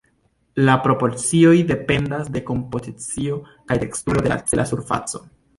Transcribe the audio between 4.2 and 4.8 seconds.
de la cela